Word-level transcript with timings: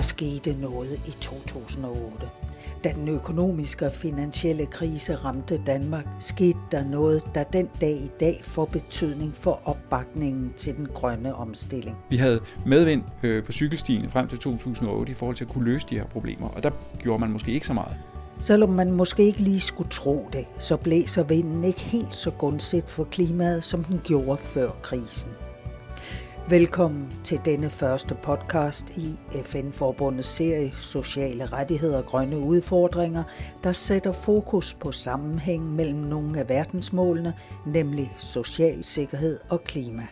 Der 0.00 0.04
skete 0.04 0.54
noget 0.60 1.00
i 1.06 1.10
2008. 1.10 2.30
Da 2.84 2.92
den 2.92 3.08
økonomiske 3.08 3.86
og 3.86 3.92
finansielle 3.92 4.66
krise 4.66 5.14
ramte 5.14 5.60
Danmark, 5.66 6.06
skete 6.20 6.58
der 6.72 6.84
noget, 6.84 7.22
der 7.34 7.42
den 7.44 7.68
dag 7.80 7.92
i 7.92 8.10
dag 8.20 8.40
får 8.44 8.64
betydning 8.64 9.34
for 9.34 9.60
opbakningen 9.64 10.54
til 10.56 10.76
den 10.76 10.86
grønne 10.94 11.34
omstilling. 11.34 11.96
Vi 12.10 12.16
havde 12.16 12.40
medvind 12.66 13.02
øh, 13.22 13.44
på 13.44 13.52
cykelstien 13.52 14.10
frem 14.10 14.28
til 14.28 14.38
2008 14.38 15.12
i 15.12 15.14
forhold 15.14 15.36
til 15.36 15.44
at 15.44 15.50
kunne 15.50 15.64
løse 15.64 15.86
de 15.90 15.98
her 15.98 16.06
problemer, 16.06 16.48
og 16.48 16.62
der 16.62 16.70
gjorde 16.98 17.20
man 17.20 17.30
måske 17.30 17.52
ikke 17.52 17.66
så 17.66 17.74
meget. 17.74 17.96
Selvom 18.38 18.70
man 18.70 18.92
måske 18.92 19.22
ikke 19.22 19.40
lige 19.40 19.60
skulle 19.60 19.90
tro 19.90 20.28
det, 20.32 20.46
så 20.58 20.76
blæser 20.76 21.22
vinden 21.22 21.64
ikke 21.64 21.80
helt 21.80 22.14
så 22.14 22.30
gunstigt 22.30 22.90
for 22.90 23.04
klimaet, 23.04 23.64
som 23.64 23.84
den 23.84 24.00
gjorde 24.04 24.36
før 24.36 24.70
krisen. 24.82 25.30
Velkommen 26.50 27.12
til 27.24 27.40
denne 27.44 27.70
første 27.70 28.16
podcast 28.22 28.90
i 28.96 29.14
FN-forbundets 29.44 30.28
serie 30.28 30.72
Sociale 30.76 31.46
rettigheder 31.46 31.98
og 31.98 32.06
grønne 32.06 32.38
udfordringer, 32.38 33.22
der 33.64 33.72
sætter 33.72 34.12
fokus 34.12 34.74
på 34.74 34.92
sammenhæng 34.92 35.74
mellem 35.74 35.98
nogle 35.98 36.40
af 36.40 36.48
verdensmålene, 36.48 37.34
nemlig 37.66 38.12
social 38.16 38.84
sikkerhed 38.84 39.40
og 39.50 39.64
klima. 39.64 40.06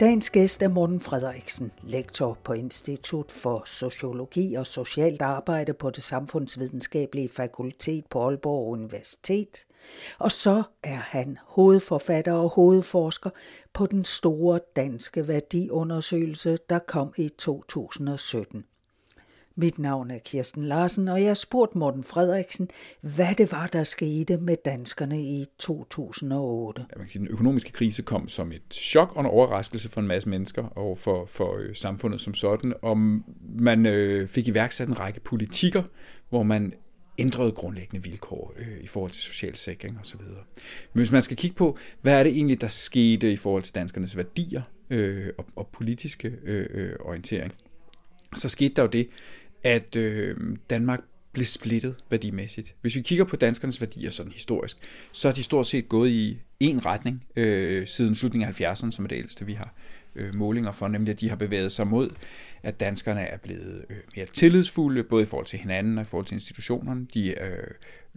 Dagens 0.00 0.30
gæst 0.30 0.62
er 0.62 0.68
Morten 0.68 1.00
Frederiksen, 1.00 1.72
lektor 1.82 2.38
på 2.44 2.52
Institut 2.52 3.32
for 3.32 3.62
Sociologi 3.66 4.54
og 4.54 4.66
Socialt 4.66 5.22
Arbejde 5.22 5.72
på 5.72 5.90
det 5.90 6.02
Samfundsvidenskabelige 6.02 7.28
Fakultet 7.28 8.04
på 8.10 8.24
Aalborg 8.24 8.68
Universitet. 8.68 9.67
Og 10.18 10.32
så 10.32 10.62
er 10.82 10.96
han 10.96 11.38
hovedforfatter 11.42 12.32
og 12.32 12.48
hovedforsker 12.48 13.30
på 13.72 13.86
den 13.86 14.04
store 14.04 14.60
danske 14.76 15.28
værdiundersøgelse, 15.28 16.58
der 16.68 16.78
kom 16.78 17.12
i 17.16 17.28
2017. 17.38 18.64
Mit 19.60 19.78
navn 19.78 20.10
er 20.10 20.18
Kirsten 20.18 20.64
Larsen, 20.64 21.08
og 21.08 21.20
jeg 21.20 21.28
har 21.28 21.34
spurgt 21.34 21.74
Morten 21.74 22.02
Frederiksen, 22.02 22.68
hvad 23.00 23.34
det 23.38 23.52
var, 23.52 23.66
der 23.66 23.84
skete 23.84 24.36
med 24.36 24.56
danskerne 24.64 25.22
i 25.22 25.44
2008. 25.58 26.86
Den 27.14 27.28
økonomiske 27.28 27.72
krise 27.72 28.02
kom 28.02 28.28
som 28.28 28.52
et 28.52 28.62
chok 28.72 29.12
og 29.14 29.20
en 29.20 29.26
overraskelse 29.26 29.88
for 29.88 30.00
en 30.00 30.06
masse 30.06 30.28
mennesker 30.28 30.64
og 30.64 30.98
for, 30.98 31.26
for 31.26 31.56
øh, 31.58 31.76
samfundet 31.76 32.20
som 32.20 32.34
sådan, 32.34 32.74
og 32.82 32.98
man 33.58 33.86
øh, 33.86 34.28
fik 34.28 34.48
iværksat 34.48 34.88
en 34.88 35.00
række 35.00 35.20
politikker, 35.20 35.82
hvor 36.28 36.42
man 36.42 36.72
ændrede 37.18 37.52
grundlæggende 37.52 38.02
vilkår 38.02 38.54
øh, 38.58 38.80
i 38.80 38.86
forhold 38.86 39.10
til 39.10 39.22
social 39.22 39.56
sikring 39.56 39.98
osv. 40.00 40.20
Men 40.20 40.38
hvis 40.92 41.10
man 41.10 41.22
skal 41.22 41.36
kigge 41.36 41.56
på, 41.56 41.78
hvad 42.02 42.18
er 42.18 42.22
det 42.22 42.32
egentlig, 42.32 42.60
der 42.60 42.68
skete 42.68 43.32
i 43.32 43.36
forhold 43.36 43.62
til 43.62 43.74
danskernes 43.74 44.16
værdier 44.16 44.62
øh, 44.90 45.28
og, 45.38 45.46
og 45.56 45.68
politiske 45.72 46.32
øh, 46.44 46.66
øh 46.70 46.96
orientering, 47.00 47.52
så 48.36 48.48
skete 48.48 48.74
der 48.74 48.82
jo 48.82 48.88
det, 48.88 49.08
at 49.64 49.96
øh, 49.96 50.36
Danmark 50.70 51.00
blev 51.32 51.46
splittet 51.46 51.94
værdimæssigt. 52.10 52.74
Hvis 52.80 52.96
vi 52.96 53.00
kigger 53.00 53.24
på 53.24 53.36
danskernes 53.36 53.80
værdier 53.80 54.10
sådan 54.10 54.32
historisk, 54.32 54.76
så 55.12 55.28
er 55.28 55.32
de 55.32 55.42
stort 55.42 55.66
set 55.66 55.88
gået 55.88 56.10
i 56.10 56.38
en 56.60 56.86
retning 56.86 57.24
øh, 57.36 57.86
siden 57.86 58.14
slutningen 58.14 58.48
af 58.48 58.60
70'erne, 58.60 58.90
som 58.90 59.04
er 59.04 59.08
det 59.08 59.16
ældste, 59.16 59.46
vi 59.46 59.52
har 59.52 59.74
øh, 60.18 60.34
målinger 60.34 60.72
for, 60.72 60.88
nemlig 60.88 61.12
at 61.12 61.20
de 61.20 61.28
har 61.28 61.36
bevæget 61.36 61.72
sig 61.72 61.86
mod, 61.86 62.10
at 62.62 62.80
danskerne 62.80 63.20
er 63.20 63.36
blevet 63.36 63.84
øh, 63.90 63.96
mere 64.16 64.26
tillidsfulde, 64.26 65.04
både 65.04 65.22
i 65.22 65.26
forhold 65.26 65.46
til 65.46 65.58
hinanden 65.58 65.98
og 65.98 66.02
i 66.02 66.04
forhold 66.04 66.26
til 66.26 66.34
institutionerne. 66.34 67.06
De 67.14 67.28
øh, 67.28 67.70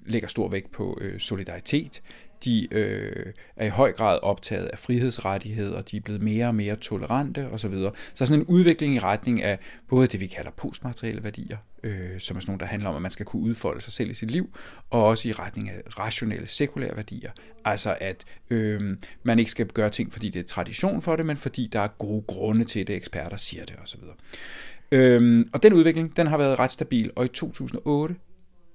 lægger 0.05 0.27
stor 0.27 0.49
vægt 0.49 0.71
på 0.71 0.97
øh, 1.01 1.19
solidaritet. 1.19 2.01
De 2.45 2.67
øh, 2.71 3.33
er 3.55 3.65
i 3.65 3.69
høj 3.69 3.91
grad 3.91 4.19
optaget 4.21 4.65
af 4.65 4.79
frihedsrettigheder, 4.79 5.81
de 5.81 5.97
er 5.97 6.01
blevet 6.01 6.21
mere 6.21 6.47
og 6.47 6.55
mere 6.55 6.75
tolerante 6.75 7.47
osv. 7.51 7.71
Så, 7.71 7.91
så 8.13 8.25
sådan 8.25 8.41
en 8.41 8.45
udvikling 8.45 8.95
i 8.95 8.99
retning 8.99 9.43
af 9.43 9.59
både 9.89 10.07
det, 10.07 10.19
vi 10.19 10.27
kalder 10.27 10.51
postmaterielle 10.51 11.23
værdier, 11.23 11.57
øh, 11.83 12.19
som 12.19 12.37
er 12.37 12.41
sådan 12.41 12.51
nogle, 12.51 12.59
der 12.59 12.65
handler 12.65 12.89
om, 12.89 12.95
at 12.95 13.01
man 13.01 13.11
skal 13.11 13.25
kunne 13.25 13.41
udfolde 13.41 13.81
sig 13.81 13.93
selv 13.93 14.11
i 14.11 14.13
sit 14.13 14.31
liv, 14.31 14.49
og 14.89 15.05
også 15.05 15.27
i 15.27 15.31
retning 15.31 15.69
af 15.69 15.81
rationelle, 15.99 16.47
sekulære 16.47 16.95
værdier. 16.95 17.31
Altså 17.65 17.97
at 18.01 18.25
øh, 18.49 18.97
man 19.23 19.39
ikke 19.39 19.51
skal 19.51 19.65
gøre 19.67 19.89
ting, 19.89 20.13
fordi 20.13 20.29
det 20.29 20.39
er 20.39 20.47
tradition 20.47 21.01
for 21.01 21.15
det, 21.15 21.25
men 21.25 21.37
fordi 21.37 21.69
der 21.73 21.79
er 21.79 21.87
gode 21.87 22.23
grunde 22.27 22.65
til 22.65 22.87
det, 22.87 22.95
eksperter 22.95 23.37
siger 23.37 23.65
det 23.65 23.75
osv. 23.83 23.99
Øhm, 24.91 25.49
og 25.53 25.63
den 25.63 25.73
udvikling, 25.73 26.17
den 26.17 26.27
har 26.27 26.37
været 26.37 26.59
ret 26.59 26.71
stabil, 26.71 27.11
og 27.15 27.25
i 27.25 27.27
2008, 27.27 28.15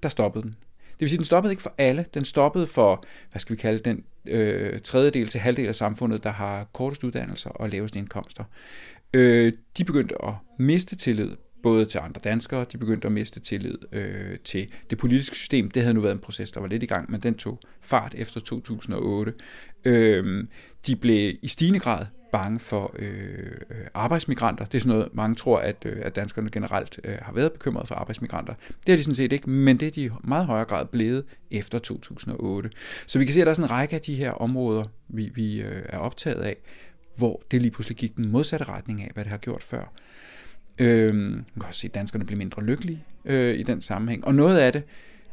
der 0.03 0.09
stoppede 0.09 0.43
den. 0.43 0.57
Det 0.97 1.01
vil 1.01 1.09
sige, 1.09 1.19
den 1.19 1.25
stoppede 1.25 1.53
ikke 1.53 1.63
for 1.63 1.75
alle. 1.79 2.07
Den 2.15 2.25
stoppede 2.25 2.67
for, 2.67 3.05
hvad 3.31 3.41
skal 3.41 3.57
vi 3.57 3.61
kalde 3.61 3.79
den, 3.79 4.05
øh, 4.27 4.81
tredjedel 4.81 5.29
til 5.29 5.41
halvdel 5.41 5.69
af 5.69 5.75
samfundet, 5.75 6.25
der 6.25 6.31
har 6.31 6.65
kortest 6.73 7.05
uddannelser 7.05 7.51
og 7.51 7.69
laveste 7.69 7.99
indkomster. 7.99 8.45
Øh, 9.15 9.53
de 9.79 9.85
begyndte 9.85 10.25
at 10.25 10.35
miste 10.59 10.97
tillid 10.97 11.31
både 11.63 11.85
til 11.85 11.99
andre 11.99 12.21
danskere, 12.25 12.67
de 12.73 12.79
begyndte 12.79 13.07
at 13.07 13.13
miste 13.13 13.41
tillid 13.41 13.79
øh, 13.93 14.39
til 14.45 14.69
det 14.91 14.99
politiske 14.99 15.37
system. 15.37 15.71
Det 15.71 15.83
havde 15.83 15.95
nu 15.95 16.01
været 16.01 16.15
en 16.15 16.21
proces, 16.21 16.53
der 16.53 16.61
var 16.61 16.69
lidt 16.69 16.83
i 16.83 16.87
gang, 16.87 17.11
men 17.11 17.21
den 17.21 17.35
tog 17.35 17.61
fart 17.81 18.15
efter 18.19 18.41
2008. 18.41 19.33
Øh, 19.85 20.45
de 20.87 20.97
blev 20.97 21.35
i 21.43 21.49
stigende 21.49 21.79
grad 21.79 22.07
bange 22.33 22.61
for 22.61 22.95
øh, 22.99 23.53
arbejdsmigranter. 23.95 24.65
Det 24.65 24.75
er 24.75 24.81
sådan 24.81 24.97
noget, 24.97 25.15
mange 25.15 25.35
tror, 25.37 25.59
at, 25.59 25.77
øh, 25.85 25.97
at 26.03 26.17
danskerne 26.17 26.51
generelt 26.51 27.01
øh, 27.05 27.17
har 27.23 27.33
været 27.33 27.53
bekymret 27.53 27.89
for 27.89 27.95
arbejdsmigranter. 27.95 28.55
Det 28.87 28.93
er 28.93 28.97
de 28.97 29.03
sådan 29.03 29.15
set 29.15 29.33
ikke, 29.33 29.51
men 29.51 29.81
det 29.81 29.89
er 29.89 29.93
de 29.93 30.05
i 30.05 30.11
meget 30.25 30.47
højere 30.47 30.65
grad 30.65 30.87
blevet 30.87 31.25
efter 31.51 31.79
2008. 31.79 32.71
Så 33.07 33.19
vi 33.19 33.25
kan 33.25 33.35
se, 33.35 33.41
at 33.41 33.47
der 33.47 33.51
er 33.51 33.55
sådan 33.55 33.71
en 33.71 33.71
række 33.71 33.95
af 33.95 34.01
de 34.01 34.15
her 34.15 34.31
områder, 34.31 34.85
vi, 35.09 35.31
vi 35.35 35.63
øh, 35.63 35.83
er 35.89 35.99
optaget 35.99 36.43
af, 36.43 36.57
hvor 37.19 37.43
det 37.51 37.63
lige 37.63 37.71
pludselig 37.71 37.97
gik 37.97 38.17
den 38.17 38.31
modsatte 38.31 38.65
retning 38.65 39.03
af, 39.03 39.11
hvad 39.15 39.25
det 39.25 39.31
har 39.31 39.39
gjort 39.39 39.63
før. 39.63 39.93
Øh, 40.79 41.15
man 41.15 41.45
kan 41.61 41.69
også 41.69 41.81
se, 41.81 41.87
at 41.87 41.95
danskerne 41.95 42.25
bliver 42.25 42.39
mindre 42.39 42.65
lykkelige 42.65 43.05
øh, 43.25 43.59
i 43.59 43.63
den 43.63 43.81
sammenhæng. 43.81 44.25
Og 44.25 44.35
noget 44.35 44.59
af 44.59 44.73
det, 44.73 44.83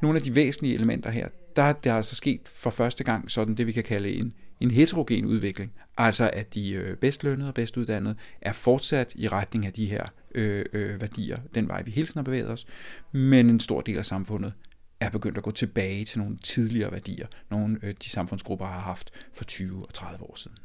nogle 0.02 0.18
af 0.18 0.24
de 0.24 0.36
væsentlige 0.36 0.76
elementer 0.76 1.10
her, 1.10 1.28
der 1.56 1.64
er 1.64 1.74
det 1.74 1.90
altså 1.90 2.16
sket 2.16 2.42
for 2.46 2.70
første 2.70 3.04
gang 3.04 3.32
sådan 3.32 3.56
det, 3.56 3.68
vi 3.68 3.72
kan 3.72 3.84
kalde 3.84 4.14
en, 4.14 4.34
en 4.64 4.72
heterogen 4.72 5.26
udvikling. 5.26 5.72
Altså 5.98 6.30
at 6.34 6.54
de 6.54 6.72
øh, 6.72 6.98
bedst 6.98 7.24
lønnede 7.24 7.48
og 7.50 7.54
bedst 7.54 7.78
uddannede 7.78 8.16
er 8.42 8.52
fortsat 8.52 9.14
i 9.16 9.28
retning 9.28 9.66
af 9.66 9.74
de 9.74 9.86
her 9.86 10.06
øh, 10.36 10.66
øh, 10.74 11.02
værdier, 11.02 11.38
den 11.56 11.68
vej 11.68 11.84
vi 11.84 11.92
hele 11.92 12.08
tiden 12.08 12.20
har 12.20 12.24
bevæget 12.24 12.50
os, 12.50 12.66
men 13.12 13.50
en 13.50 13.60
stor 13.60 13.82
del 13.82 13.98
af 13.98 14.06
samfundet 14.06 14.54
er 15.00 15.10
begyndt 15.10 15.38
at 15.38 15.44
gå 15.44 15.52
tilbage 15.52 16.06
til 16.06 16.20
nogle 16.20 16.38
tidligere 16.44 16.92
værdier, 16.92 17.28
nogle 17.50 17.80
øh, 17.84 17.94
de 18.04 18.10
samfundsgrupper 18.10 18.66
har 18.66 18.80
haft 18.80 19.12
for 19.34 19.44
20 19.44 19.86
og 19.86 19.94
30 19.94 20.24
år 20.24 20.36
siden. 20.36 20.58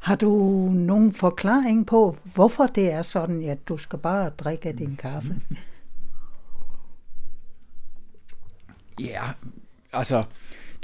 Har 0.00 0.16
du 0.16 0.30
nogen 0.74 1.12
forklaring 1.12 1.86
på, 1.86 2.16
hvorfor 2.34 2.66
det 2.66 2.92
er 2.92 3.02
sådan, 3.02 3.42
at 3.42 3.68
du 3.68 3.76
skal 3.76 3.98
bare 3.98 4.30
drikke 4.30 4.72
din 4.72 4.96
kaffe? 4.96 5.40
Ja, 9.00 9.22
altså 9.92 10.24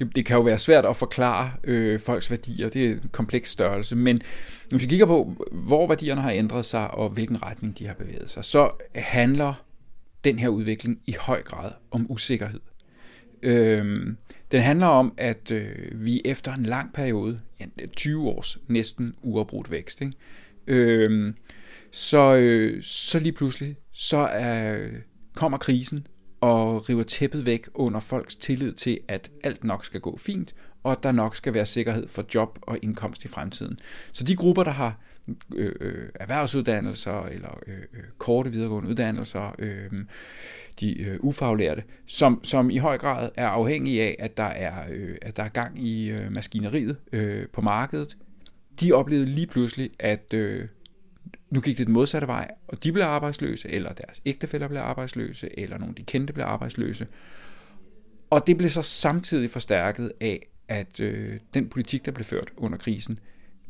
det, 0.05 0.17
det 0.17 0.25
kan 0.25 0.37
jo 0.37 0.43
være 0.43 0.59
svært 0.59 0.85
at 0.87 0.97
forklare 0.97 1.53
øh, 1.65 2.01
folks 2.01 2.31
værdier. 2.31 2.69
Det 2.69 2.87
er 2.87 2.91
en 2.91 3.11
kompleks 3.13 3.51
størrelse. 3.51 3.97
Men 3.97 4.23
hvis 4.69 4.83
vi 4.83 4.87
kigger 4.87 5.07
på, 5.07 5.47
hvor 5.53 5.89
værdierne 5.89 6.21
har 6.21 6.31
ændret 6.31 6.65
sig, 6.65 6.91
og 6.91 7.11
hvilken 7.11 7.43
retning 7.43 7.79
de 7.79 7.87
har 7.87 7.95
bevæget 7.95 8.31
sig, 8.31 8.45
så 8.45 8.71
handler 8.95 9.65
den 10.25 10.39
her 10.39 10.49
udvikling 10.49 10.99
i 11.07 11.17
høj 11.21 11.43
grad 11.43 11.71
om 11.91 12.07
usikkerhed. 12.11 12.61
Øh, 13.43 14.07
den 14.53 14.63
handler 14.63 14.87
om, 14.87 15.15
at 15.17 15.51
øh, 15.51 16.05
vi 16.05 16.23
efter 16.25 16.55
en 16.55 16.63
lang 16.63 16.93
periode, 16.93 17.41
ja, 17.61 17.67
20 17.97 18.29
års 18.29 18.59
næsten 18.69 19.15
uafbrudt 19.23 19.71
vækst, 19.71 20.01
ikke? 20.01 20.13
Øh, 20.67 21.35
så, 21.91 22.37
øh, 22.37 22.83
så 22.83 23.19
lige 23.19 23.33
pludselig, 23.33 23.77
så 23.93 24.17
er, 24.17 24.79
kommer 25.35 25.59
krisen, 25.59 26.07
og 26.43 26.89
river 26.89 27.03
tæppet 27.03 27.47
væk 27.47 27.69
under 27.75 28.01
folks 28.01 28.37
tillid 28.37 28.73
til, 28.73 29.01
at 29.09 29.31
alt 29.45 29.65
nok 29.65 29.85
skal 29.85 30.01
gå 30.01 30.17
fint, 30.17 30.55
og 30.83 30.93
at 30.93 31.03
der 31.03 31.13
nok 31.13 31.37
skal 31.37 31.55
være 31.55 31.67
sikkerhed 31.67 32.09
for 32.09 32.25
job 32.35 32.59
og 32.63 32.79
indkomst 32.83 33.25
i 33.25 33.29
fremtiden. 33.29 33.79
Så 34.13 34.25
de 34.25 34.37
grupper, 34.37 34.65
der 34.65 34.71
har 34.71 34.99
øh, 35.55 35.73
øh, 35.81 36.09
erhvervsuddannelser 36.15 37.27
eller 37.27 37.59
øh, 37.67 37.75
øh, 37.75 38.03
korte 38.19 38.53
videregående 38.53 38.91
uddannelser, 38.91 39.55
øh, 39.59 39.91
de 40.81 41.03
øh, 41.03 41.19
ufaglærte, 41.21 41.83
som, 42.07 42.41
som 42.45 42.71
i 42.71 42.77
høj 42.79 42.99
grad 42.99 43.31
er 43.35 43.49
afhængige 43.49 44.03
af, 44.03 44.17
at 44.19 44.37
der 44.37 44.43
er, 44.43 44.75
øh, 44.91 45.17
at 45.23 45.37
der 45.37 45.43
er 45.43 45.49
gang 45.49 45.87
i 45.87 46.11
øh, 46.11 46.33
maskineriet 46.33 46.97
øh, 47.13 47.47
på 47.53 47.61
markedet, 47.61 48.17
de 48.81 48.93
oplevede 48.93 49.27
lige 49.27 49.47
pludselig, 49.47 49.91
at 49.99 50.35
øh, 50.35 50.69
nu 51.53 51.61
gik 51.61 51.79
det 51.79 51.87
den 51.87 51.95
modsatte 51.95 52.27
vej, 52.27 52.51
og 52.69 52.85
de 52.85 52.93
blev 52.93 53.05
arbejdsløse, 53.05 53.69
eller 53.69 53.93
deres 53.93 54.23
ægtefæller 54.25 54.69
blev 54.69 54.81
arbejdsløse, 54.81 55.59
eller 55.59 55.79
nogle 55.79 55.95
de 55.95 56.03
kendte 56.03 56.33
blev 56.33 56.45
arbejdsløse. 56.45 57.07
Og 58.31 58.47
det 58.47 58.57
blev 58.57 58.71
så 58.71 58.83
samtidig 58.83 59.51
forstærket 59.51 60.13
af, 60.21 60.47
at 60.69 61.01
øh, 61.01 61.39
den 61.55 61.69
politik, 61.69 62.07
der 62.07 62.13
blev 62.13 62.25
ført 62.25 62.53
under 62.57 62.79
krisen, 62.79 63.19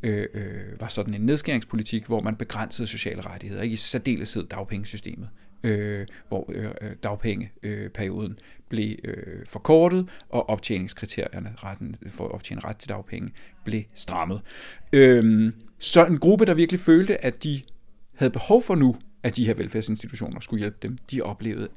øh, 0.02 0.26
øh, 0.34 0.81
var 0.81 0.88
sådan 0.88 1.14
en 1.14 1.20
nedskæringspolitik, 1.20 2.06
hvor 2.06 2.20
man 2.20 2.37
begrænsede 2.37 2.88
sociale 2.88 3.20
rettigheder, 3.20 3.62
ikke 3.62 3.75
i 3.75 3.76
særdeleshed 3.76 4.46
dagpengesystemet, 4.46 5.29
øh, 5.62 6.06
hvor 6.29 6.52
øh, 6.55 6.70
øh 6.81 6.90
dagpengeperioden 7.02 8.38
blev 8.69 8.96
øh, 9.05 9.46
forkortet, 9.49 10.08
og 10.29 10.49
optjeningskriterierne 10.49 11.55
retten, 11.56 11.96
for 12.08 12.25
at 12.25 12.32
optjene 12.32 12.61
ret 12.64 12.76
til 12.76 12.88
dagpenge 12.88 13.29
blev 13.64 13.82
strammet. 13.94 14.40
Øh, 14.93 15.52
så 15.79 16.06
en 16.06 16.19
gruppe, 16.19 16.46
der 16.46 16.55
virkelig 16.55 16.81
følte, 16.81 17.25
at 17.25 17.44
de 17.44 17.61
havde 18.14 18.30
behov 18.30 18.62
for 18.62 18.74
nu 18.74 18.96
at 19.22 19.36
de 19.36 19.46
her 19.46 19.54
velfærdsinstitutioner 19.54 20.40
skulle 20.40 20.60
hjælpe 20.60 20.78
dem, 20.82 20.98
de 21.10 21.22
oplevede, 21.22 21.68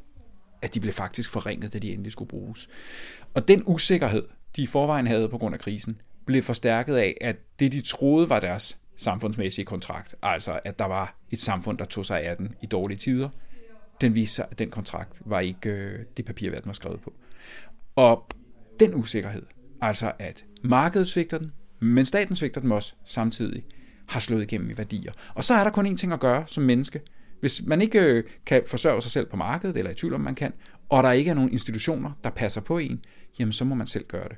at 0.62 0.74
de 0.74 0.80
blev 0.80 0.94
faktisk 0.94 1.30
forringet, 1.30 1.74
da 1.74 1.80
de 1.80 1.94
endelig 1.94 2.12
skulle 2.12 2.30
bruges. 2.30 2.70
Og 3.34 3.48
den 3.48 3.64
usikkerhed, 3.66 4.24
de 4.56 4.62
i 4.62 4.66
forvejen 4.66 5.08
havde 5.08 5.30
på 5.30 5.38
grund 5.38 5.56
af 5.56 5.62
krisen, 5.62 6.02
blev 6.26 6.44
forstærket 6.44 6.96
af, 6.96 7.18
at 7.22 7.36
det 7.60 7.72
de 7.72 7.82
troede 7.82 8.30
var 8.30 8.40
deres 8.40 8.78
samfundsmæssige 8.98 9.66
kontrakt, 9.66 10.16
altså 10.22 10.60
at 10.66 10.80
der 10.80 10.86
var 10.86 11.16
et 11.32 11.40
samfund, 11.40 11.78
der 11.78 11.86
tog 11.86 12.06
sig 12.06 12.24
af 12.24 12.38
den 12.38 12.56
i 12.62 12.66
dårlige 12.66 12.98
tider, 12.98 13.30
den 14.02 14.16
viste 14.16 14.36
sig, 14.36 14.48
at 14.52 14.60
den 14.60 14.70
kontrakt 14.70 15.22
var 15.26 15.40
ikke 15.40 15.70
øh, 15.70 16.00
det 16.18 16.26
papir, 16.26 16.50
den 16.50 16.62
var 16.66 16.74
skrevet 16.74 17.02
på. 17.02 17.14
Og 17.96 18.28
den 18.80 18.96
usikkerhed, 18.96 19.44
altså 19.82 20.12
at 20.20 20.46
markedet 20.64 21.08
svigter 21.08 21.38
den, 21.38 21.52
men 21.80 22.06
staten 22.06 22.36
svigter 22.36 22.62
den 22.62 22.72
også 22.72 22.94
samtidig, 23.04 23.64
har 24.08 24.20
slået 24.20 24.44
igennem 24.44 24.70
i 24.70 24.78
værdier. 24.78 25.12
Og 25.34 25.44
så 25.44 25.54
er 25.54 25.64
der 25.64 25.72
kun 25.72 25.88
én 25.88 25.96
ting 25.96 26.14
at 26.14 26.20
gøre 26.20 26.44
som 26.48 26.64
menneske. 26.64 27.02
Hvis 27.40 27.66
man 27.66 27.82
ikke 27.82 28.00
øh, 28.00 28.24
kan 28.46 28.62
forsørge 28.68 29.02
sig 29.02 29.12
selv 29.12 29.26
på 29.26 29.36
markedet, 29.38 29.78
eller 29.78 29.92
i 29.92 29.94
tvivl 29.94 30.14
om 30.14 30.22
man 30.22 30.36
kan, 30.36 30.54
og 30.90 31.04
der 31.04 31.12
ikke 31.12 31.32
er 31.32 31.36
nogen 31.36 31.52
institutioner, 31.52 32.12
der 32.24 32.30
passer 32.30 32.62
på 32.62 32.78
en, 32.78 33.02
jamen 33.40 33.54
så 33.54 33.66
må 33.66 33.76
man 33.76 33.88
selv 33.88 34.06
gøre 34.08 34.28
det. 34.30 34.38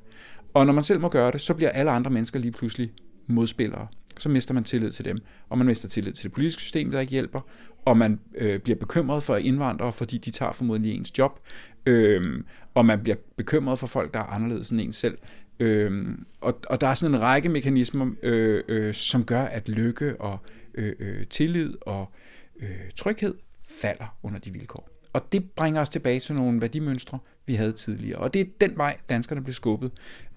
Og 0.54 0.66
når 0.66 0.74
man 0.74 0.84
selv 0.84 1.00
må 1.00 1.10
gøre 1.10 1.32
det, 1.32 1.42
så 1.42 1.54
bliver 1.54 1.70
alle 1.70 1.92
andre 1.92 2.12
mennesker 2.12 2.40
lige 2.40 2.52
pludselig 2.52 2.92
modspillere. 3.28 3.88
Så 4.18 4.30
mister 4.30 4.54
man 4.54 4.64
tillid 4.64 4.92
til 4.92 5.06
dem, 5.06 5.18
og 5.50 5.58
man 5.58 5.68
mister 5.68 5.90
tillid 5.90 6.14
til 6.14 6.24
det 6.24 6.32
politiske 6.32 6.62
system, 6.62 6.92
der 6.92 7.00
ikke 7.00 7.12
hjælper, 7.12 7.42
og 7.86 7.98
man 7.98 8.20
øh, 8.36 8.60
bliver 8.60 8.78
bekymret 8.80 9.24
for 9.24 9.36
indvandrere, 9.36 9.94
fordi 9.94 10.18
de 10.18 10.32
tager 10.32 10.52
formodentlig 10.52 10.96
ens 10.96 11.18
job, 11.18 11.40
øh, 11.86 12.44
og 12.74 12.86
man 12.86 13.04
bliver 13.04 13.16
bekymret 13.38 13.80
for 13.80 13.88
folk, 13.88 14.14
der 14.14 14.20
er 14.20 14.24
anderledes 14.24 14.70
end 14.70 14.82
en 14.82 14.94
selv. 14.94 15.18
Øh, 15.60 16.18
og, 16.42 16.60
og 16.70 16.82
der 16.82 16.88
er 16.88 16.94
sådan 16.94 17.16
en 17.16 17.22
række 17.22 17.50
mekanismer, 17.50 18.12
øh, 18.24 18.64
øh, 18.68 18.94
som 18.94 19.26
gør, 19.26 19.42
at 19.42 19.70
lykke 19.70 20.22
og 20.22 20.38
øh, 20.74 20.94
øh, 21.00 21.28
tillid 21.28 21.74
og 21.82 22.12
øh, 22.60 22.70
tryghed 22.96 23.36
falder 23.70 24.18
under 24.24 24.40
de 24.40 24.52
vilkår. 24.52 24.90
Og 25.14 25.32
det 25.32 25.52
bringer 25.52 25.82
os 25.82 25.90
tilbage 25.90 26.20
til 26.20 26.36
nogle 26.36 26.62
værdimønstre, 26.62 27.20
vi 27.46 27.56
havde 27.56 27.72
tidligere. 27.72 28.20
Og 28.20 28.34
det 28.34 28.42
er 28.42 28.46
den 28.62 28.78
vej, 28.78 28.98
danskerne 29.10 29.44
blev 29.44 29.54
skubbet 29.54 29.92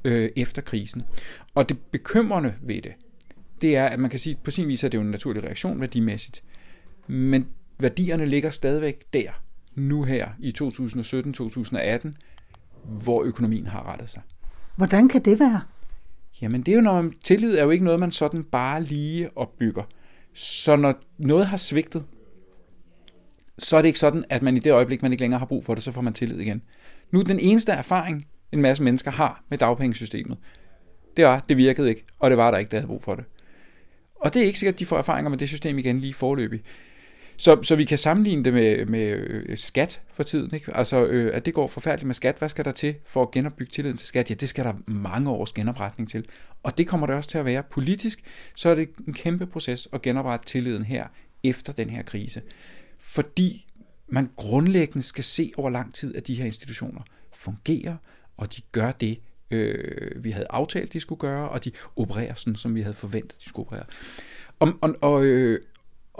øh, 0.04 0.30
efter 0.36 0.62
krisen. 0.62 1.02
Og 1.54 1.68
det 1.68 1.78
bekymrende 1.78 2.54
ved 2.62 2.82
det, 2.82 2.92
det 3.60 3.76
er, 3.76 3.86
at 3.86 3.98
man 4.00 4.10
kan 4.10 4.18
sige, 4.18 4.34
at 4.34 4.42
på 4.42 4.50
sin 4.50 4.68
vis 4.68 4.84
er 4.84 4.88
det 4.88 4.98
jo 4.98 5.02
en 5.02 5.10
naturlig 5.10 5.44
reaktion 5.44 5.80
værdimæssigt. 5.80 6.42
Men 7.06 7.46
værdierne 7.78 8.26
ligger 8.26 8.50
stadigvæk 8.50 9.04
der, 9.12 9.30
nu 9.74 10.02
her 10.02 10.28
i 10.38 10.54
2017-2018, 12.06 12.12
hvor 12.84 13.22
økonomien 13.24 13.66
har 13.66 13.92
rettet 13.92 14.10
sig. 14.10 14.22
Hvordan 14.76 15.08
kan 15.08 15.24
det 15.24 15.40
være? 15.40 15.60
Jamen 16.42 16.62
det 16.62 16.72
er 16.72 16.76
jo, 16.76 16.80
når 16.80 17.02
man, 17.02 17.14
tillid 17.24 17.58
er 17.58 17.62
jo 17.62 17.70
ikke 17.70 17.84
noget, 17.84 18.00
man 18.00 18.12
sådan 18.12 18.44
bare 18.44 18.82
lige 18.82 19.38
opbygger. 19.38 19.82
Så 20.34 20.76
når 20.76 20.94
noget 21.18 21.46
har 21.46 21.56
svigtet, 21.56 22.04
så 23.58 23.76
er 23.76 23.82
det 23.82 23.88
ikke 23.88 23.98
sådan, 23.98 24.24
at 24.28 24.42
man 24.42 24.56
i 24.56 24.60
det 24.60 24.72
øjeblik, 24.72 25.02
man 25.02 25.12
ikke 25.12 25.22
længere 25.22 25.38
har 25.38 25.46
brug 25.46 25.64
for 25.64 25.74
det, 25.74 25.84
så 25.84 25.92
får 25.92 26.00
man 26.00 26.12
tillid 26.12 26.40
igen. 26.40 26.62
Nu 27.10 27.22
den 27.22 27.38
eneste 27.38 27.72
erfaring, 27.72 28.26
en 28.52 28.62
masse 28.62 28.82
mennesker 28.82 29.10
har 29.10 29.42
med 29.48 29.58
dagpengesystemet, 29.58 30.38
det 31.16 31.24
var, 31.24 31.44
det 31.48 31.56
virkede 31.56 31.88
ikke, 31.88 32.04
og 32.18 32.30
det 32.30 32.38
var 32.38 32.50
der 32.50 32.58
ikke, 32.58 32.70
der 32.70 32.76
havde 32.76 32.88
brug 32.88 33.02
for 33.02 33.14
det. 33.14 33.24
Og 34.14 34.34
det 34.34 34.42
er 34.42 34.46
ikke 34.46 34.58
sikkert, 34.58 34.74
at 34.74 34.78
de 34.78 34.86
får 34.86 34.98
erfaringer 34.98 35.30
med 35.30 35.38
det 35.38 35.48
system 35.48 35.78
igen 35.78 35.98
lige 35.98 36.14
forløbig. 36.14 36.60
Så, 37.40 37.62
så 37.62 37.76
vi 37.76 37.84
kan 37.84 37.98
sammenligne 37.98 38.44
det 38.44 38.52
med, 38.52 38.86
med 38.86 39.08
øh, 39.08 39.58
skat 39.58 40.00
for 40.12 40.22
tiden. 40.22 40.54
Ikke? 40.54 40.76
Altså, 40.76 41.04
øh, 41.04 41.36
at 41.36 41.46
det 41.46 41.54
går 41.54 41.66
forfærdeligt 41.66 42.06
med 42.06 42.14
skat. 42.14 42.38
Hvad 42.38 42.48
skal 42.48 42.64
der 42.64 42.70
til 42.70 42.94
for 43.06 43.22
at 43.22 43.30
genopbygge 43.30 43.70
tilliden 43.72 43.96
til 43.96 44.06
skat? 44.06 44.30
Ja, 44.30 44.34
det 44.34 44.48
skal 44.48 44.64
der 44.64 44.74
mange 44.86 45.30
års 45.30 45.52
genopretning 45.52 46.10
til. 46.10 46.24
Og 46.62 46.78
det 46.78 46.86
kommer 46.88 47.06
det 47.06 47.16
også 47.16 47.30
til 47.30 47.38
at 47.38 47.44
være. 47.44 47.62
Politisk, 47.62 48.20
så 48.54 48.68
er 48.68 48.74
det 48.74 48.88
en 49.06 49.14
kæmpe 49.14 49.46
proces 49.46 49.88
at 49.92 50.02
genoprette 50.02 50.46
tilliden 50.46 50.84
her 50.84 51.06
efter 51.44 51.72
den 51.72 51.90
her 51.90 52.02
krise. 52.02 52.42
Fordi 52.98 53.66
man 54.08 54.30
grundlæggende 54.36 55.02
skal 55.02 55.24
se 55.24 55.52
over 55.56 55.70
lang 55.70 55.94
tid, 55.94 56.16
at 56.16 56.26
de 56.26 56.34
her 56.34 56.44
institutioner 56.44 57.02
fungerer, 57.32 57.96
og 58.36 58.56
de 58.56 58.62
gør 58.72 58.92
det, 58.92 59.20
øh, 59.50 60.24
vi 60.24 60.30
havde 60.30 60.46
aftalt, 60.50 60.92
de 60.92 61.00
skulle 61.00 61.18
gøre, 61.18 61.48
og 61.48 61.64
de 61.64 61.70
opererer 61.96 62.34
sådan, 62.34 62.56
som 62.56 62.74
vi 62.74 62.80
havde 62.80 62.96
forventet, 62.96 63.38
de 63.44 63.48
skulle 63.48 63.66
operere. 63.66 63.84
Og, 64.58 64.72
og, 64.80 64.94
og, 65.00 65.24
øh, 65.24 65.60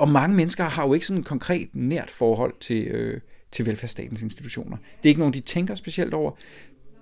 og 0.01 0.09
mange 0.09 0.37
mennesker 0.37 0.65
har 0.65 0.87
jo 0.87 0.95
ikke 0.95 1.07
sådan 1.07 1.21
et 1.21 1.27
konkret 1.27 1.69
nært 1.73 2.11
forhold 2.11 2.53
til, 2.61 2.87
øh, 2.87 3.21
til 3.53 3.67
velfærdsstatens 3.67 4.23
institutioner. 4.23 4.77
Det 4.77 5.05
er 5.05 5.09
ikke 5.09 5.19
nogen, 5.19 5.35
de 5.35 5.41
tænker 5.41 5.75
specielt 5.75 6.15
over. 6.15 6.33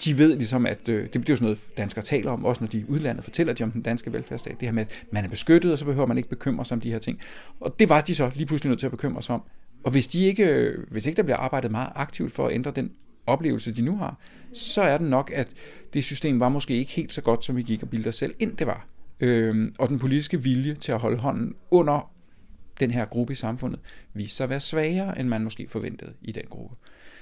De 0.05 0.19
ved 0.19 0.37
ligesom, 0.37 0.67
at 0.67 0.89
øh, 0.89 1.09
det 1.13 1.21
bliver 1.21 1.37
sådan 1.37 1.45
noget, 1.45 1.69
danskere 1.77 2.05
taler 2.05 2.31
om, 2.31 2.45
også 2.45 2.65
når 2.65 2.69
de 2.69 2.79
i 2.79 2.85
udlandet 2.89 3.25
fortæller 3.25 3.53
de 3.53 3.63
om 3.63 3.71
den 3.71 3.83
danske 3.83 4.13
velfærdsstat. 4.13 4.61
Det 4.61 4.69
her 4.69 4.73
med, 4.73 4.83
at 4.83 5.07
man 5.13 5.25
er 5.25 5.29
beskyttet, 5.29 5.73
og 5.73 5.79
så 5.79 5.85
behøver 5.85 6.07
man 6.07 6.17
ikke 6.17 6.29
bekymre 6.29 6.65
sig 6.65 6.75
om 6.75 6.81
de 6.81 6.91
her 6.91 6.99
ting. 6.99 7.19
Og 7.61 7.79
det 7.79 7.89
var 7.89 8.01
de 8.01 8.15
så 8.15 8.31
lige 8.35 8.47
pludselig 8.47 8.69
nødt 8.69 8.81
til 8.81 8.87
at 8.87 8.91
bekymre 8.91 9.23
sig 9.23 9.35
om. 9.35 9.43
Og 9.85 9.91
hvis, 9.91 10.07
de 10.07 10.25
ikke, 10.25 10.45
øh, 10.47 10.85
hvis 10.91 11.07
ikke 11.07 11.17
der 11.17 11.23
bliver 11.23 11.37
arbejdet 11.37 11.71
meget 11.71 11.93
aktivt 11.95 12.33
for 12.33 12.47
at 12.47 12.55
ændre 12.55 12.73
den 12.77 12.91
oplevelse, 13.27 13.73
de 13.73 13.83
nu 13.83 13.97
har, 13.97 14.19
så 14.53 14.83
er 14.83 14.99
det 14.99 15.07
nok, 15.11 15.31
at 15.35 15.49
det 15.95 16.05
system 16.05 16.41
var 16.41 16.49
måske 16.49 16.75
ikke 16.75 16.93
helt 16.93 17.13
så 17.13 17.21
godt, 17.21 17.45
som 17.45 17.57
vi 17.57 17.63
gik 17.63 17.83
og 17.83 17.91
bildte 17.91 18.09
os 18.09 18.17
selv 18.17 18.35
ind 18.39 18.57
det 18.57 18.67
var. 18.67 18.87
Øhm, 19.21 19.75
og 19.79 19.89
den 19.89 19.99
politiske 19.99 20.43
vilje 20.43 20.75
til 20.75 20.93
at 20.93 20.99
holde 20.99 21.19
hånden 21.19 21.55
under 21.71 22.18
den 22.81 22.91
her 22.91 23.05
gruppe 23.05 23.33
i 23.33 23.37
samfundet 23.37 23.81
viser 24.13 24.35
sig 24.35 24.45
at 24.45 24.51
være 24.51 24.61
svagere, 24.61 25.19
end 25.19 25.29
man 25.29 25.45
måske 25.45 25.69
forventede 25.69 26.15
i 26.23 26.33
den 26.33 26.45
gruppe. 26.51 26.77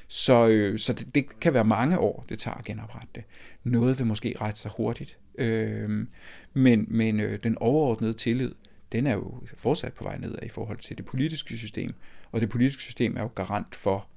Så, 0.09 0.47
øh, 0.47 0.79
så 0.79 0.93
det, 0.93 1.15
det 1.15 1.41
kan 1.41 1.55
være 1.55 1.65
mange 1.65 1.99
år, 1.99 2.25
det 2.29 2.39
tager 2.39 2.57
at 2.57 2.65
genoprette 2.65 3.09
det. 3.15 3.25
Noget 3.65 3.99
vil 3.99 4.07
måske 4.07 4.35
rette 4.41 4.61
sig 4.61 4.71
hurtigt, 4.77 5.19
øh, 5.39 6.07
men, 6.53 6.87
men 6.89 7.21
øh, 7.21 7.39
den 7.43 7.59
overordnede 7.59 8.13
tillid, 8.13 8.55
den 8.93 9.07
er 9.07 9.13
jo 9.13 9.35
fortsat 9.57 9.93
på 9.93 10.05
vej 10.05 10.19
nedad 10.19 10.43
i 10.43 10.49
forhold 10.49 10.79
til 10.79 10.97
det 10.97 11.05
politiske 11.05 11.57
system, 11.57 11.95
og 12.33 12.41
det 12.41 12.49
politiske 12.49 12.83
system 12.83 13.17
er 13.17 13.23
jo 13.23 13.31
garant 13.35 13.75
for, 13.75 14.09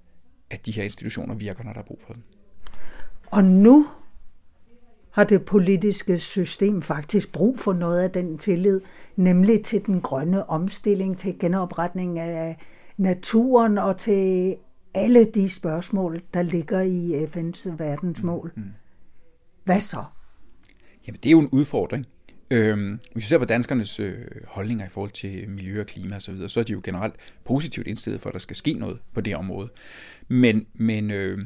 at 0.50 0.65
de 0.65 0.71
her 0.71 0.83
institutioner 0.83 1.35
virker, 1.35 1.63
når 1.63 1.74
der 1.74 1.80
er 1.80 1.85
brug 1.85 2.01
for 2.07 2.13
dem. 2.13 2.24
Og 3.25 3.44
nu 3.44 3.88
har 5.11 5.23
det 5.23 5.45
politiske 5.45 6.19
system 6.19 6.81
faktisk 6.81 7.31
brug 7.31 7.59
for 7.59 7.73
noget 7.73 8.01
af 8.01 8.11
den 8.11 8.38
tillid, 8.38 8.81
nemlig 9.15 9.63
til 9.63 9.85
den 9.85 10.01
grønne 10.01 10.50
omstilling, 10.50 11.17
til 11.17 11.39
genopretning 11.39 12.19
af 12.19 12.57
naturen 12.97 13.77
og 13.77 13.97
til 13.97 14.56
alle 14.94 15.25
de 15.25 15.50
spørgsmål, 15.50 16.21
der 16.33 16.41
ligger 16.41 16.81
i 16.81 17.25
FN's 17.25 17.69
verdensmål. 17.77 18.51
Mm, 18.56 18.63
mm. 18.63 18.69
Hvad 19.63 19.81
så? 19.81 20.03
Jamen, 21.07 21.19
det 21.23 21.29
er 21.29 21.31
jo 21.31 21.39
en 21.39 21.50
udfordring. 21.51 22.06
Øhm, 22.51 23.00
hvis 23.13 23.23
vi 23.23 23.27
ser 23.27 23.38
på 23.38 23.45
danskernes 23.45 24.00
øh, 24.00 24.25
holdninger 24.47 24.85
i 24.85 24.89
forhold 24.89 25.11
til 25.11 25.49
miljø 25.49 25.80
og 25.80 25.85
klima 25.85 26.16
osv., 26.16 26.19
så, 26.19 26.31
videre, 26.31 26.49
så 26.49 26.59
er 26.59 26.63
de 26.63 26.73
jo 26.73 26.81
generelt 26.83 27.16
positivt 27.45 27.87
indstillet 27.87 28.21
for, 28.21 28.30
at 28.30 28.33
der 28.33 28.39
skal 28.39 28.56
ske 28.56 28.73
noget 28.73 28.99
på 29.13 29.21
det 29.21 29.35
område. 29.35 29.69
Men, 30.28 30.66
men 30.73 31.11
øh, 31.11 31.39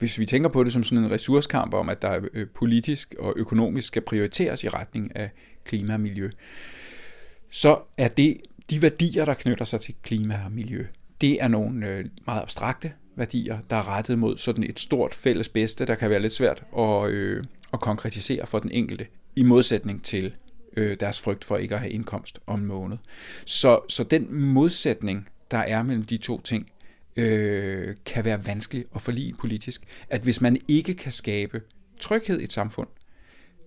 hvis 0.00 0.18
vi 0.18 0.26
tænker 0.26 0.48
på 0.48 0.64
det 0.64 0.72
som 0.72 0.84
sådan 0.84 1.04
en 1.04 1.10
ressourcekamp 1.10 1.74
om, 1.74 1.88
at 1.88 2.02
der 2.02 2.20
øh, 2.32 2.46
politisk 2.54 3.14
og 3.18 3.34
økonomisk 3.36 3.86
skal 3.86 4.02
prioriteres 4.02 4.64
i 4.64 4.68
retning 4.68 5.16
af 5.16 5.30
klima 5.64 5.94
og 5.94 6.00
miljø, 6.00 6.30
så 7.50 7.78
er 7.98 8.08
det 8.08 8.36
de 8.70 8.82
værdier, 8.82 9.24
der 9.24 9.34
knytter 9.34 9.64
sig 9.64 9.80
til 9.80 9.94
klima 10.02 10.40
og 10.44 10.52
miljø, 10.52 10.86
det 11.20 11.42
er 11.42 11.48
nogle 11.48 11.88
øh, 11.88 12.04
meget 12.26 12.42
abstrakte 12.42 12.92
værdier, 13.16 13.58
der 13.70 13.76
er 13.76 13.96
rettet 13.96 14.18
mod 14.18 14.38
sådan 14.38 14.64
et 14.64 14.80
stort 14.80 15.14
fælles 15.14 15.48
bedste, 15.48 15.86
der 15.86 15.94
kan 15.94 16.10
være 16.10 16.20
lidt 16.20 16.32
svært 16.32 16.62
at, 16.78 17.08
øh, 17.08 17.44
at 17.72 17.80
konkretisere 17.80 18.46
for 18.46 18.58
den 18.58 18.70
enkelte, 18.70 19.06
i 19.36 19.42
modsætning 19.42 20.04
til 20.04 20.34
øh, 20.76 20.96
deres 21.00 21.20
frygt 21.20 21.44
for 21.44 21.56
ikke 21.56 21.74
at 21.74 21.80
have 21.80 21.92
indkomst 21.92 22.38
om 22.46 22.60
en 22.60 22.66
måned. 22.66 22.96
Så, 23.44 23.80
så 23.88 24.04
den 24.04 24.34
modsætning, 24.34 25.28
der 25.50 25.58
er 25.58 25.82
mellem 25.82 26.04
de 26.04 26.16
to 26.16 26.40
ting, 26.40 26.66
øh, 27.20 27.94
kan 28.06 28.24
være 28.24 28.46
vanskelig 28.46 28.84
at 28.94 29.02
forlige 29.02 29.34
politisk. 29.34 29.82
At 30.10 30.22
hvis 30.22 30.40
man 30.40 30.56
ikke 30.68 30.94
kan 30.94 31.12
skabe 31.12 31.62
tryghed 32.00 32.40
i 32.40 32.44
et 32.44 32.52
samfund, 32.52 32.88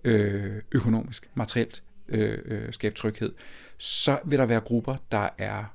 øh, 0.04 0.62
økonomisk, 0.72 1.30
materielt 1.34 1.82
øh, 2.08 2.38
øh, 2.44 2.72
skabe 2.72 2.94
tryghed, 2.94 3.32
så 3.78 4.18
vil 4.24 4.38
der 4.38 4.46
være 4.46 4.60
grupper, 4.60 4.96
der 5.12 5.28
er 5.38 5.74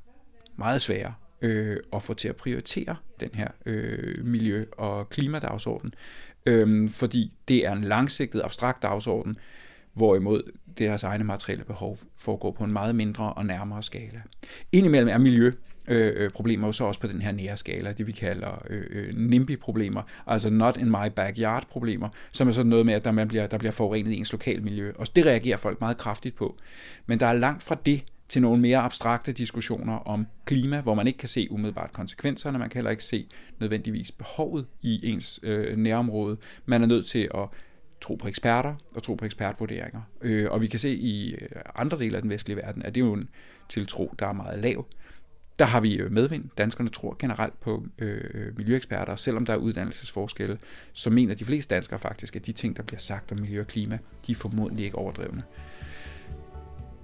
meget 0.55 0.81
svære 0.81 1.13
øh, 1.41 1.77
at 1.93 2.03
få 2.03 2.13
til 2.13 2.27
at 2.27 2.35
prioritere 2.35 2.95
den 3.19 3.29
her 3.33 3.47
øh, 3.65 4.25
miljø- 4.25 4.65
og 4.77 5.09
klimadagsorden, 5.09 5.93
øh, 6.45 6.89
fordi 6.89 7.33
det 7.47 7.65
er 7.65 7.71
en 7.71 7.83
langsigtet, 7.83 8.41
abstrakt 8.41 8.81
dagsorden, 8.81 9.37
hvorimod 9.93 10.51
deres 10.77 11.03
egne 11.03 11.23
materielle 11.23 11.65
behov 11.65 11.99
foregår 12.17 12.51
på 12.51 12.63
en 12.63 12.71
meget 12.71 12.95
mindre 12.95 13.33
og 13.33 13.45
nærmere 13.45 13.83
skala. 13.83 14.21
Indimellem 14.71 15.09
er 15.09 15.17
miljø 15.17 15.51
Øh, 15.89 16.23
øh, 16.23 16.29
problemer 16.29 16.67
jo 16.67 16.71
så 16.71 16.83
også 16.83 16.99
på 16.99 17.07
den 17.07 17.21
her 17.21 17.31
nære 17.31 17.57
skala, 17.57 17.91
det 17.91 18.07
vi 18.07 18.11
kalder 18.11 18.65
øh, 18.69 18.85
øh, 18.89 19.13
NIMBY-problemer, 19.13 20.01
altså 20.27 20.49
not 20.49 20.77
in 20.77 20.89
my 20.89 21.09
backyard-problemer, 21.15 22.09
som 22.31 22.47
er 22.47 22.51
sådan 22.51 22.69
noget 22.69 22.85
med, 22.85 22.93
at 22.93 23.05
der, 23.05 23.11
man 23.11 23.27
bliver, 23.27 23.47
der 23.47 23.57
bliver 23.57 23.71
forurenet 23.71 24.11
i 24.11 24.15
ens 24.15 24.31
lokalmiljø, 24.31 24.91
og 24.95 25.15
det 25.15 25.25
reagerer 25.25 25.57
folk 25.57 25.81
meget 25.81 25.97
kraftigt 25.97 26.35
på. 26.35 26.57
Men 27.05 27.19
der 27.19 27.25
er 27.25 27.33
langt 27.33 27.63
fra 27.63 27.77
det 27.85 28.03
til 28.29 28.41
nogle 28.41 28.61
mere 28.61 28.77
abstrakte 28.77 29.31
diskussioner 29.31 29.93
om 29.93 30.27
klima, 30.45 30.81
hvor 30.81 30.93
man 30.93 31.07
ikke 31.07 31.19
kan 31.19 31.29
se 31.29 31.47
umiddelbart 31.51 31.91
konsekvenserne, 31.91 32.59
man 32.59 32.69
kan 32.69 32.77
heller 32.77 32.91
ikke 32.91 33.03
se 33.03 33.27
nødvendigvis 33.59 34.11
behovet 34.11 34.65
i 34.81 35.09
ens 35.11 35.39
øh, 35.43 35.77
nærområde. 35.77 36.37
Man 36.65 36.81
er 36.81 36.87
nødt 36.87 37.05
til 37.05 37.29
at 37.35 37.47
tro 38.01 38.15
på 38.15 38.27
eksperter 38.27 38.75
og 38.95 39.03
tro 39.03 39.15
på 39.15 39.25
ekspertvurderinger. 39.25 40.01
Øh, 40.21 40.51
og 40.51 40.61
vi 40.61 40.67
kan 40.67 40.79
se 40.79 40.95
i 40.95 41.33
øh, 41.33 41.49
andre 41.75 41.99
dele 41.99 42.15
af 42.15 42.21
den 42.21 42.31
vestlige 42.31 42.57
verden, 42.57 42.83
at 42.83 42.95
det 42.95 43.01
er 43.01 43.05
jo 43.05 43.13
en 43.13 43.29
tiltro, 43.69 44.13
der 44.19 44.27
er 44.27 44.33
meget 44.33 44.59
lav 44.59 44.85
der 45.59 45.65
har 45.65 45.79
vi 45.79 45.95
øh, 45.95 46.11
medvind. 46.11 46.43
Danskerne 46.57 46.89
tror 46.89 47.15
generelt 47.19 47.59
på 47.59 47.83
øh, 47.99 48.21
øh 48.33 48.57
miljøeksperter, 48.57 49.15
selvom 49.15 49.45
der 49.45 49.53
er 49.53 49.57
uddannelsesforskelle, 49.57 50.57
så 50.93 51.09
mener 51.09 51.35
de 51.35 51.45
fleste 51.45 51.75
danskere 51.75 51.99
faktisk, 51.99 52.35
at 52.35 52.45
de 52.45 52.51
ting, 52.51 52.77
der 52.77 52.83
bliver 52.83 52.99
sagt 52.99 53.31
om 53.31 53.39
miljø 53.39 53.61
og 53.61 53.67
klima, 53.67 53.97
de 54.27 54.31
er 54.31 54.35
formodentlig 54.35 54.85
ikke 54.85 54.97
overdrevne. 54.97 55.43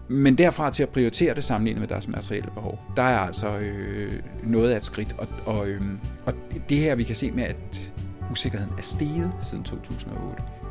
Men 0.08 0.38
derfra 0.38 0.72
til 0.72 0.84
at 0.84 0.90
prioritere 0.90 1.36
det 1.36 1.44
sammenlignet 1.44 1.80
med 1.80 1.88
deres 1.88 2.08
materielle 2.08 2.52
behov, 2.54 2.80
der 2.96 3.04
er 3.04 3.20
altså 3.20 3.58
øh, 3.58 4.12
noget 4.44 4.72
af 4.72 4.78
et 4.78 4.86
skridt. 4.86 5.16
Og, 5.18 5.28
og, 5.46 5.68
øh, 5.68 5.82
og 6.26 6.34
det 6.70 6.78
her, 6.78 6.96
vi 6.96 7.04
kan 7.04 7.16
se 7.16 7.32
med, 7.32 7.44
at 7.44 7.94
usikkerheden 8.32 8.74
er 8.78 8.82
steget 8.82 9.32
siden 9.42 9.64
2008. 9.64 10.65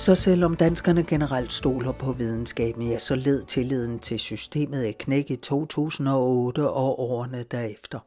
Så 0.00 0.14
selvom 0.14 0.56
danskerne 0.56 1.04
generelt 1.04 1.52
stoler 1.52 1.92
på 1.92 2.12
videnskaben, 2.12 2.82
ja, 2.82 2.98
så 2.98 3.14
led 3.14 3.44
tilliden 3.44 3.98
til 3.98 4.18
systemet 4.18 4.88
et 4.88 4.98
knæk 4.98 5.30
i 5.30 5.36
2008 5.36 6.70
og 6.70 7.00
årene 7.00 7.42
derefter. 7.42 7.98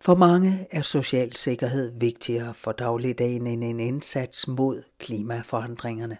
For 0.00 0.14
mange 0.14 0.66
er 0.70 0.82
social 0.82 1.36
sikkerhed 1.36 1.92
vigtigere 2.00 2.54
for 2.54 2.72
dagligdagen 2.72 3.46
end 3.46 3.64
en 3.64 3.80
indsats 3.80 4.48
mod 4.48 4.82
klimaforandringerne. 4.98 6.18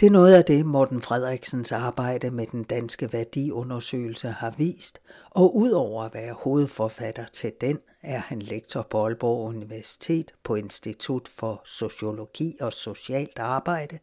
Det 0.00 0.06
er 0.06 0.10
noget 0.10 0.34
af 0.34 0.44
det, 0.44 0.66
Morten 0.66 1.02
Frederiksens 1.02 1.72
arbejde 1.72 2.30
med 2.30 2.46
den 2.46 2.64
danske 2.64 3.12
værdiundersøgelse 3.12 4.28
har 4.28 4.54
vist, 4.58 5.00
og 5.30 5.56
udover 5.56 6.04
at 6.04 6.14
være 6.14 6.34
hovedforfatter 6.34 7.24
til 7.32 7.52
den, 7.60 7.78
er 8.02 8.18
han 8.18 8.38
lektor 8.38 8.86
på 8.90 9.04
Aalborg 9.04 9.48
Universitet 9.48 10.32
på 10.44 10.54
Institut 10.54 11.28
for 11.28 11.62
Sociologi 11.64 12.56
og 12.60 12.72
Socialt 12.72 13.38
Arbejde. 13.38 13.98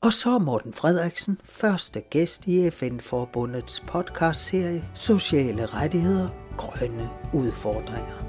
Og 0.00 0.12
så 0.12 0.30
er 0.30 0.38
Morten 0.38 0.72
Frederiksen 0.72 1.40
første 1.44 2.00
gæst 2.00 2.46
i 2.46 2.70
FN-forbundets 2.70 3.82
podcastserie 3.86 4.84
Sociale 4.94 5.66
rettigheder, 5.66 6.28
grønne 6.56 7.10
udfordringer. 7.34 8.25